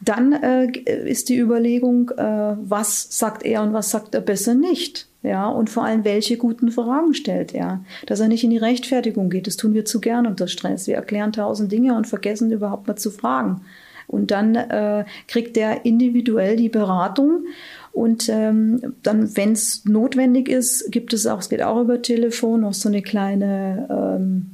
[0.00, 0.72] Dann äh,
[1.06, 5.09] ist die Überlegung, äh, was sagt er und was sagt er besser nicht.
[5.22, 7.84] Ja, und vor allem, welche guten Fragen stellt er?
[8.06, 10.86] Dass er nicht in die Rechtfertigung geht, das tun wir zu gern unter Stress.
[10.86, 13.60] Wir erklären tausend Dinge und vergessen überhaupt mal zu fragen.
[14.06, 17.44] Und dann äh, kriegt er individuell die Beratung.
[17.92, 22.62] Und ähm, dann, wenn es notwendig ist, gibt es auch, es geht auch über Telefon,
[22.62, 24.50] noch so eine kleine, ähm,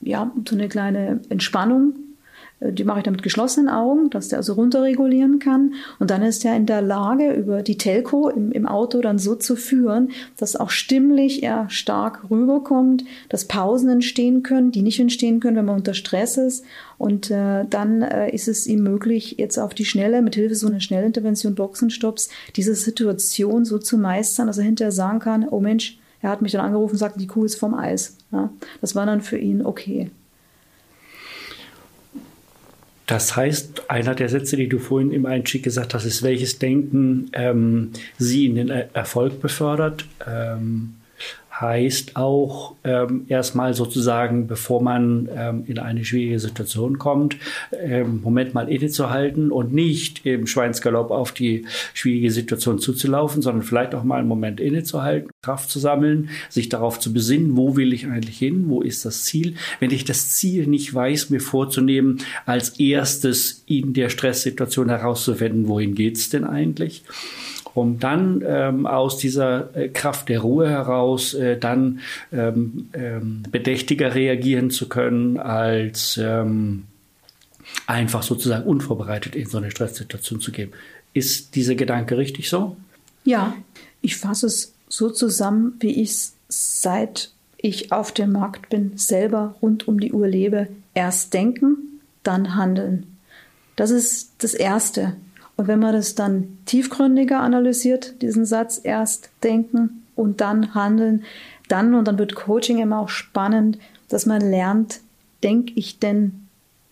[0.00, 1.94] ja, so eine kleine Entspannung,
[2.60, 5.74] die mache ich dann mit geschlossenen Augen, dass der also runterregulieren kann.
[6.00, 9.36] Und dann ist er in der Lage, über die Telco im, im Auto dann so
[9.36, 15.38] zu führen, dass auch stimmlich er stark rüberkommt, dass Pausen entstehen können, die nicht entstehen
[15.38, 16.64] können, wenn man unter Stress ist.
[16.98, 20.66] Und äh, dann äh, ist es ihm möglich, jetzt auf die Schnelle, mit Hilfe so
[20.66, 25.98] einer Schnellintervention Boxenstopps, diese Situation so zu meistern, dass er hinterher sagen kann, oh Mensch,
[26.20, 28.16] er hat mich dann angerufen und sagt, die Kuh ist vom Eis.
[28.32, 30.10] Ja, das war dann für ihn okay.
[33.08, 37.30] Das heißt, einer der Sätze, die du vorhin im Einstieg gesagt hast, ist, welches Denken
[37.32, 40.04] ähm, sie in den Erfolg befördert.
[40.26, 40.92] Ähm,
[41.60, 47.36] heißt auch ähm, erstmal sozusagen, bevor man ähm, in eine schwierige Situation kommt,
[47.72, 53.94] ähm, Moment mal innezuhalten und nicht im Schweinsgalopp auf die schwierige Situation zuzulaufen, sondern vielleicht
[53.94, 58.06] auch mal einen Moment innezuhalten, Kraft zu sammeln, sich darauf zu besinnen, wo will ich
[58.06, 59.54] eigentlich hin, wo ist das Ziel.
[59.80, 65.94] Wenn ich das Ziel nicht weiß, mir vorzunehmen, als erstes in der Stresssituation herauszufinden, wohin
[65.94, 67.02] geht's denn eigentlich
[67.78, 72.00] um dann ähm, aus dieser äh, Kraft der Ruhe heraus äh, dann
[72.32, 76.84] ähm, ähm, bedächtiger reagieren zu können, als ähm,
[77.86, 80.72] einfach sozusagen unvorbereitet in so eine Stresssituation zu gehen.
[81.14, 82.76] Ist dieser Gedanke richtig so?
[83.24, 83.54] Ja,
[84.00, 89.56] ich fasse es so zusammen, wie ich es seit ich auf dem Markt bin, selber
[89.60, 90.68] rund um die Uhr lebe.
[90.94, 93.18] Erst denken, dann handeln.
[93.76, 95.16] Das ist das Erste.
[95.58, 101.24] Und wenn man das dann tiefgründiger analysiert, diesen Satz erst denken und dann handeln,
[101.66, 103.76] dann, und dann wird Coaching immer auch spannend,
[104.08, 105.00] dass man lernt,
[105.42, 106.46] denke ich denn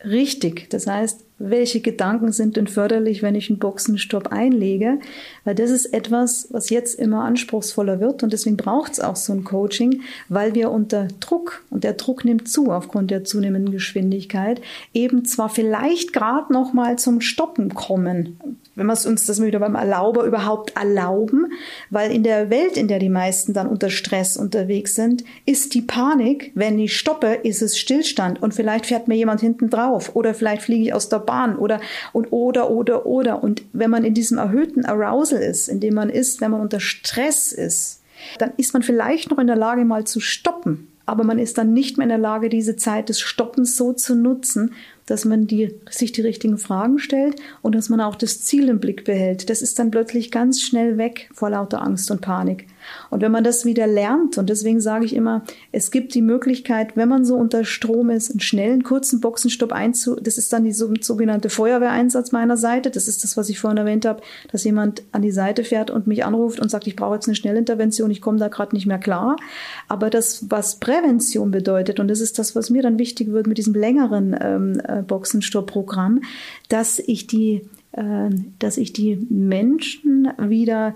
[0.05, 0.69] richtig?
[0.69, 4.99] Das heißt, welche Gedanken sind denn förderlich, wenn ich einen Boxenstopp einlege?
[5.45, 9.35] Weil das ist etwas, was jetzt immer anspruchsvoller wird und deswegen braucht es auch so
[9.35, 14.63] ein Coaching, weil wir unter Druck, und der Druck nimmt zu aufgrund der zunehmenden Geschwindigkeit,
[14.95, 18.39] eben zwar vielleicht gerade noch mal zum Stoppen kommen,
[18.75, 21.53] wenn wir es uns das wieder beim Erlauber überhaupt erlauben,
[21.91, 25.83] weil in der Welt, in der die meisten dann unter Stress unterwegs sind, ist die
[25.83, 30.35] Panik, wenn ich stoppe, ist es Stillstand und vielleicht fährt mir jemand hinten drauf oder
[30.35, 31.81] vielleicht fliege ich aus der Bahn oder
[32.13, 36.09] und oder oder oder und wenn man in diesem erhöhten Arousal ist, in dem man
[36.09, 38.03] ist, wenn man unter Stress ist,
[38.39, 41.73] dann ist man vielleicht noch in der Lage mal zu stoppen, aber man ist dann
[41.73, 44.75] nicht mehr in der Lage, diese Zeit des Stoppens so zu nutzen,
[45.07, 48.81] dass man die, sich die richtigen Fragen stellt und dass man auch das Ziel im
[48.81, 49.49] Blick behält.
[49.49, 52.67] Das ist dann plötzlich ganz schnell weg vor lauter Angst und Panik.
[53.11, 56.97] Und wenn man das wieder lernt, und deswegen sage ich immer, es gibt die Möglichkeit,
[56.97, 60.73] wenn man so unter Strom ist, einen schnellen, kurzen Boxenstopp einzu, das ist dann die
[60.73, 62.91] sogenannte Feuerwehreinsatz meiner Seite.
[62.91, 66.07] Das ist das, was ich vorhin erwähnt habe, dass jemand an die Seite fährt und
[66.07, 68.99] mich anruft und sagt, ich brauche jetzt eine Schnellintervention, ich komme da gerade nicht mehr
[68.99, 69.37] klar.
[69.89, 73.59] Aber das, was Prävention bedeutet, und das ist das, was mir dann wichtig wird mit
[73.59, 76.23] diesem längeren ähm, äh, Boxenstopp-Programm,
[76.69, 80.95] dass ich die äh, dass ich die Menschen wieder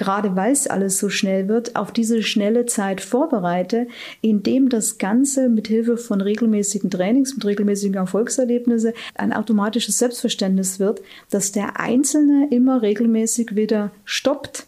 [0.00, 3.86] gerade weil es alles so schnell wird, auf diese schnelle Zeit vorbereite,
[4.22, 11.02] indem das Ganze mit Hilfe von regelmäßigen Trainings, mit regelmäßigen Erfolgserlebnissen ein automatisches Selbstverständnis wird,
[11.28, 14.66] dass der Einzelne immer regelmäßig wieder stoppt,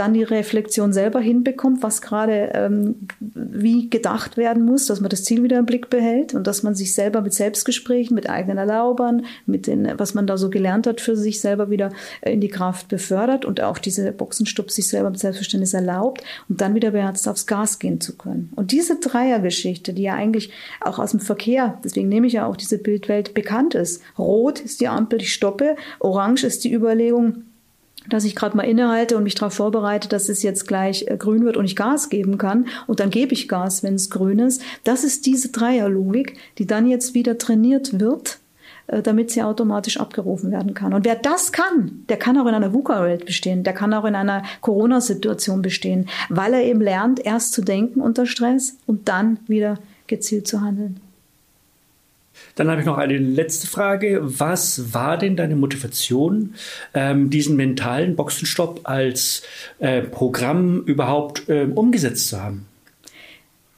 [0.00, 5.24] dann die Reflexion selber hinbekommt, was gerade ähm, wie gedacht werden muss, dass man das
[5.24, 9.26] Ziel wieder im Blick behält und dass man sich selber mit Selbstgesprächen, mit eigenen Erlaubern,
[9.44, 11.90] mit den, was man da so gelernt hat, für sich selber wieder
[12.22, 16.56] äh, in die Kraft befördert und auch diese Boxenstopp sich selber mit Selbstverständnis erlaubt, um
[16.56, 18.50] dann wieder beherzt aufs Gas gehen zu können.
[18.56, 22.56] Und diese Dreiergeschichte, die ja eigentlich auch aus dem Verkehr, deswegen nehme ich ja auch
[22.56, 24.02] diese Bildwelt bekannt ist.
[24.18, 27.44] Rot ist die Ampel, ich stoppe, orange ist die Überlegung,
[28.10, 31.44] dass ich gerade mal innehalte und mich darauf vorbereite, dass es jetzt gleich äh, grün
[31.44, 34.62] wird und ich Gas geben kann und dann gebe ich Gas, wenn es grün ist.
[34.84, 38.38] Das ist diese Dreierlogik, die dann jetzt wieder trainiert wird,
[38.88, 40.92] äh, damit sie automatisch abgerufen werden kann.
[40.92, 44.14] Und wer das kann, der kann auch in einer VUCA-Welt bestehen, der kann auch in
[44.14, 49.78] einer Corona-Situation bestehen, weil er eben lernt, erst zu denken unter Stress und dann wieder
[50.06, 51.00] gezielt zu handeln.
[52.54, 54.20] Dann habe ich noch eine letzte Frage.
[54.22, 56.54] Was war denn deine Motivation,
[56.94, 59.42] ähm, diesen mentalen Boxenstopp als
[59.78, 62.66] äh, Programm überhaupt äh, umgesetzt zu haben?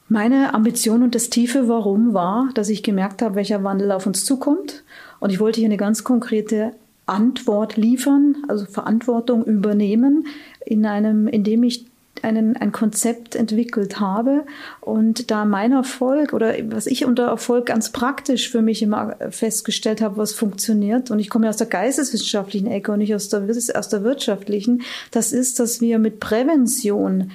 [0.09, 4.25] Meine Ambition und das tiefe Warum war, dass ich gemerkt habe, welcher Wandel auf uns
[4.25, 4.83] zukommt.
[5.19, 6.73] Und ich wollte hier eine ganz konkrete
[7.05, 10.27] Antwort liefern, also Verantwortung übernehmen,
[10.65, 11.85] in einem, indem ich
[12.23, 14.45] einen, ein Konzept entwickelt habe.
[14.81, 20.01] Und da mein Erfolg oder was ich unter Erfolg ganz praktisch für mich immer festgestellt
[20.01, 23.47] habe, was funktioniert, und ich komme ja aus der geisteswissenschaftlichen Ecke und nicht aus der,
[23.75, 24.81] aus der wirtschaftlichen,
[25.11, 27.31] das ist, dass wir mit Prävention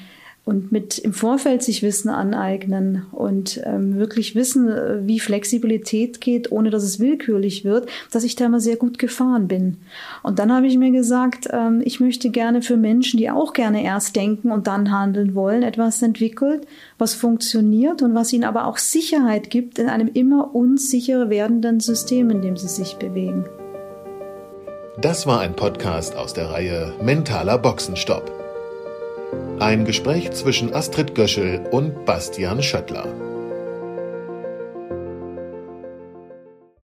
[0.48, 6.50] und mit im Vorfeld sich Wissen aneignen und ähm, wirklich wissen, äh, wie Flexibilität geht,
[6.50, 9.76] ohne dass es willkürlich wird, dass ich da immer sehr gut gefahren bin.
[10.22, 13.84] Und dann habe ich mir gesagt, ähm, ich möchte gerne für Menschen, die auch gerne
[13.84, 18.78] erst denken und dann handeln wollen, etwas entwickelt, was funktioniert und was ihnen aber auch
[18.78, 23.44] Sicherheit gibt in einem immer unsicherer werdenden System, in dem sie sich bewegen.
[24.98, 28.37] Das war ein Podcast aus der Reihe Mentaler Boxenstopp.
[29.60, 33.27] Ein Gespräch zwischen Astrid Göschel und Bastian Schöttler.